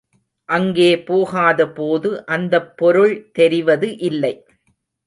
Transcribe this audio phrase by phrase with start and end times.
[0.49, 4.35] அங்கே போகாதபோது அந்தப் பொருள் தெரிவது இல்லை.